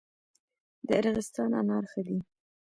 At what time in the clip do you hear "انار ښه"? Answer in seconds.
1.59-2.01